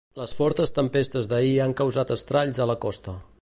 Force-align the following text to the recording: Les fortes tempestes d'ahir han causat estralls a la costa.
Les 0.19 0.31
fortes 0.37 0.73
tempestes 0.77 1.29
d'ahir 1.33 1.53
han 1.67 1.77
causat 1.83 2.15
estralls 2.17 2.63
a 2.67 2.69
la 2.73 2.79
costa. 2.89 3.17